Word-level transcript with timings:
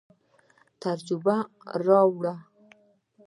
تجربه 0.81 1.35
راوړو. 1.85 2.33